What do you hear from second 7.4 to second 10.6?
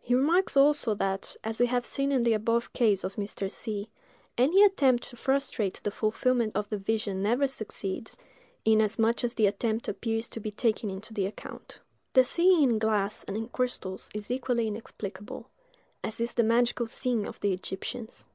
succeeds, inasmuch as the attempt appears to be